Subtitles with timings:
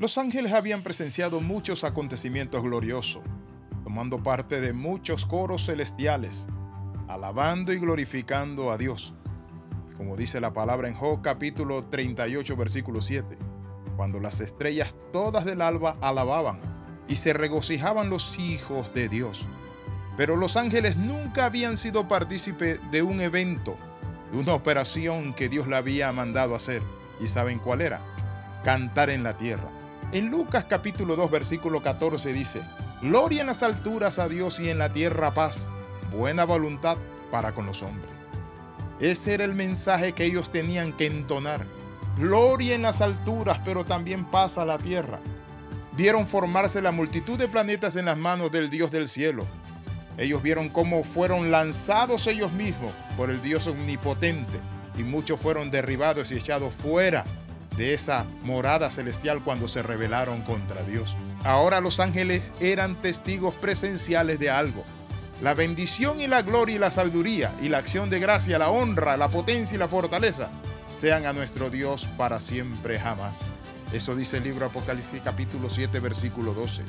[0.00, 3.24] Los ángeles habían presenciado muchos acontecimientos gloriosos,
[3.82, 6.46] tomando parte de muchos coros celestiales,
[7.08, 9.12] alabando y glorificando a Dios.
[9.96, 13.36] Como dice la palabra en Job capítulo 38 versículo 7,
[13.96, 16.60] cuando las estrellas todas del alba alababan
[17.08, 19.46] y se regocijaban los hijos de Dios.
[20.16, 23.76] Pero los ángeles nunca habían sido partícipe de un evento,
[24.30, 26.84] de una operación que Dios le había mandado hacer.
[27.20, 28.00] ¿Y saben cuál era?
[28.62, 29.72] Cantar en la tierra.
[30.10, 32.62] En Lucas capítulo 2 versículo 14 dice,
[33.02, 35.68] Gloria en las alturas a Dios y en la tierra paz,
[36.10, 36.96] buena voluntad
[37.30, 38.10] para con los hombres.
[39.00, 41.66] Ese era el mensaje que ellos tenían que entonar.
[42.16, 45.20] Gloria en las alturas, pero también paz a la tierra.
[45.92, 49.46] Vieron formarse la multitud de planetas en las manos del Dios del cielo.
[50.16, 54.58] Ellos vieron cómo fueron lanzados ellos mismos por el Dios omnipotente
[54.96, 57.26] y muchos fueron derribados y echados fuera
[57.78, 61.16] de esa morada celestial cuando se rebelaron contra Dios.
[61.44, 64.84] Ahora los ángeles eran testigos presenciales de algo.
[65.40, 69.16] La bendición y la gloria y la sabiduría y la acción de gracia, la honra,
[69.16, 70.50] la potencia y la fortaleza
[70.94, 73.42] sean a nuestro Dios para siempre jamás.
[73.92, 76.82] Eso dice el libro Apocalipsis capítulo 7 versículo 12.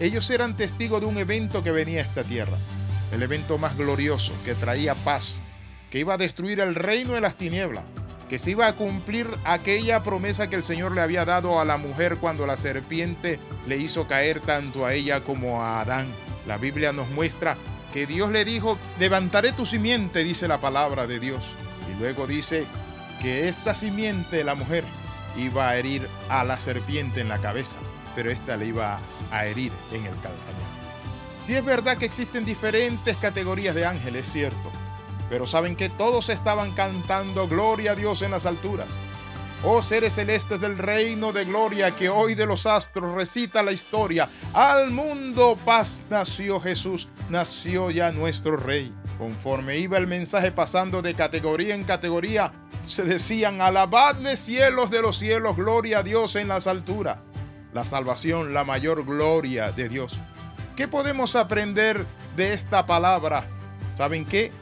[0.00, 2.58] Ellos eran testigos de un evento que venía a esta tierra,
[3.12, 5.40] el evento más glorioso que traía paz,
[5.90, 7.84] que iba a destruir el reino de las tinieblas,
[8.28, 11.76] que se iba a cumplir aquella promesa que el Señor le había dado a la
[11.76, 16.06] mujer cuando la serpiente le hizo caer tanto a ella como a Adán.
[16.46, 17.56] La Biblia nos muestra
[17.92, 21.54] que Dios le dijo, levantaré tu simiente, dice la palabra de Dios.
[21.92, 22.66] Y luego dice
[23.20, 24.84] que esta simiente, la mujer,
[25.36, 27.76] iba a herir a la serpiente en la cabeza,
[28.14, 28.98] pero esta le iba
[29.30, 30.74] a herir en el calcañar.
[31.46, 34.72] Si es verdad que existen diferentes categorías de ángeles, cierto,
[35.30, 38.98] pero saben que todos estaban cantando gloria a Dios en las alturas.
[39.66, 44.28] Oh seres celestes del reino de gloria que hoy de los astros recita la historia.
[44.52, 48.94] Al mundo paz nació Jesús, nació ya nuestro rey.
[49.16, 52.52] Conforme iba el mensaje pasando de categoría en categoría,
[52.84, 57.22] se decían, alabadle cielos de los cielos, gloria a Dios en las alturas.
[57.72, 60.20] La salvación, la mayor gloria de Dios.
[60.76, 62.04] ¿Qué podemos aprender
[62.36, 63.48] de esta palabra?
[63.96, 64.52] ¿Saben qué?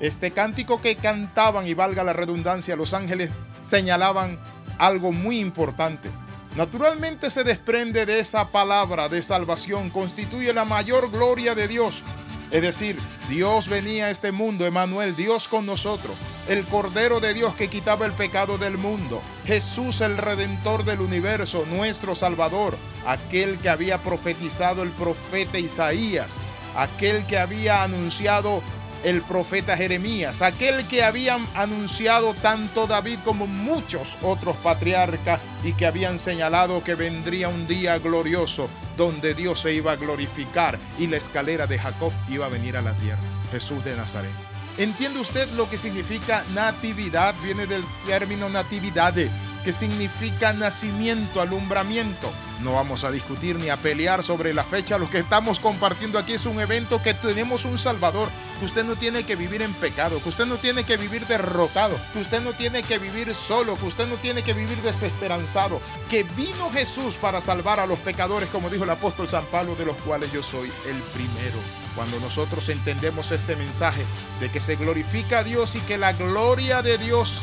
[0.00, 3.30] Este cántico que cantaban, y valga la redundancia, los ángeles
[3.62, 4.38] señalaban
[4.78, 6.10] algo muy importante.
[6.56, 12.02] Naturalmente se desprende de esa palabra de salvación, constituye la mayor gloria de Dios.
[12.50, 16.16] Es decir, Dios venía a este mundo, Emanuel, Dios con nosotros,
[16.48, 21.64] el Cordero de Dios que quitaba el pecado del mundo, Jesús el Redentor del universo,
[21.70, 26.34] nuestro Salvador, aquel que había profetizado el profeta Isaías,
[26.74, 28.62] aquel que había anunciado
[29.04, 35.86] el profeta Jeremías, aquel que habían anunciado tanto David como muchos otros patriarcas y que
[35.86, 41.16] habían señalado que vendría un día glorioso donde Dios se iba a glorificar y la
[41.16, 43.20] escalera de Jacob iba a venir a la tierra.
[43.50, 44.30] Jesús de Nazaret.
[44.78, 47.34] ¿Entiende usted lo que significa natividad?
[47.42, 49.30] Viene del término natividade
[49.64, 52.30] que significa nacimiento, alumbramiento.
[52.62, 54.98] No vamos a discutir ni a pelear sobre la fecha.
[54.98, 58.28] Lo que estamos compartiendo aquí es un evento que tenemos un Salvador,
[58.58, 61.98] que usted no tiene que vivir en pecado, que usted no tiene que vivir derrotado,
[62.12, 66.24] que usted no tiene que vivir solo, que usted no tiene que vivir desesperanzado, que
[66.24, 69.96] vino Jesús para salvar a los pecadores, como dijo el apóstol San Pablo, de los
[70.02, 71.58] cuales yo soy el primero.
[71.94, 74.04] Cuando nosotros entendemos este mensaje
[74.38, 77.42] de que se glorifica a Dios y que la gloria de Dios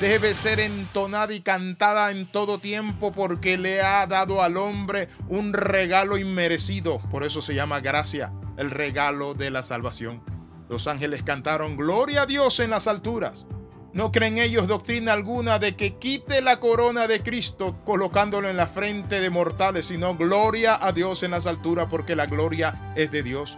[0.00, 5.52] debe ser entonada y cantada en todo tiempo porque le ha dado al hombre un
[5.52, 6.98] regalo inmerecido.
[7.10, 10.22] Por eso se llama gracia, el regalo de la salvación.
[10.68, 13.46] Los ángeles cantaron Gloria a Dios en las alturas.
[13.94, 18.66] No creen ellos doctrina alguna de que quite la corona de Cristo colocándolo en la
[18.66, 23.22] frente de mortales, sino gloria a Dios en las alturas porque la gloria es de
[23.22, 23.56] Dios.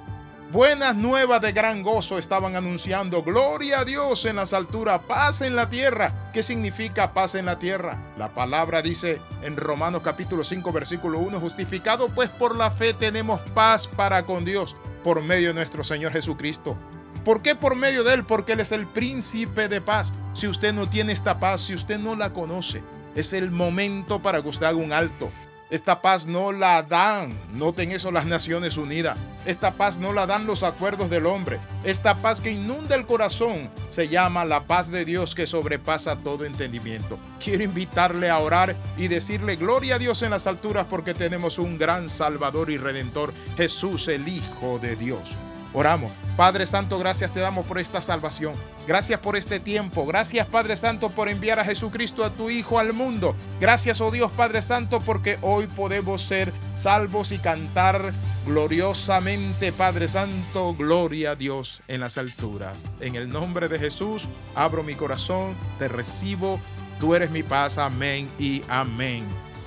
[0.51, 5.55] Buenas nuevas de gran gozo estaban anunciando, gloria a Dios en las alturas, paz en
[5.55, 6.31] la tierra.
[6.33, 8.01] ¿Qué significa paz en la tierra?
[8.17, 13.41] La palabra dice en Romanos capítulo 5 versículo 1, justificado pues por la fe tenemos
[13.51, 14.75] paz para con Dios
[15.05, 16.79] por medio de nuestro Señor Jesucristo.
[17.27, 18.25] ¿Por qué por medio de Él?
[18.25, 20.15] Porque Él es el príncipe de paz.
[20.33, 22.83] Si usted no tiene esta paz, si usted no la conoce,
[23.15, 25.31] es el momento para que usted haga un alto.
[25.69, 29.19] Esta paz no la dan, noten eso las Naciones Unidas.
[29.45, 31.59] Esta paz no la dan los acuerdos del hombre.
[31.85, 36.45] Esta paz que inunda el corazón se llama la paz de Dios que sobrepasa todo
[36.45, 37.19] entendimiento.
[37.43, 41.79] Quiero invitarle a orar y decirle gloria a Dios en las alturas porque tenemos un
[41.79, 45.31] gran Salvador y Redentor, Jesús el Hijo de Dios.
[45.73, 46.13] Oramos.
[46.37, 48.55] Padre Santo, gracias te damos por esta salvación.
[48.87, 50.07] Gracias por este tiempo.
[50.07, 53.35] Gracias Padre Santo por enviar a Jesucristo a tu Hijo al mundo.
[53.61, 58.15] Gracias, oh Dios Padre Santo, porque hoy podemos ser salvos y cantar
[58.49, 62.83] gloriosamente, Padre Santo, gloria a Dios en las alturas.
[63.01, 66.59] En el nombre de Jesús, abro mi corazón, te recibo,
[66.99, 69.27] tú eres mi paz, amén y amén.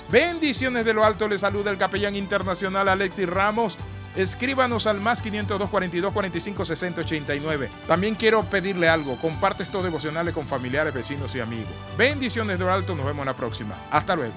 [0.10, 3.78] Bendiciones de lo alto, le saluda el capellán internacional Alexis Ramos
[4.16, 7.70] escríbanos al más 502 42 45 60 89.
[7.88, 11.72] También quiero pedirle algo, comparte estos devocionales con familiares, vecinos y amigos.
[11.98, 13.76] Bendiciones de lo alto, nos vemos la próxima.
[13.92, 14.34] Hasta luego.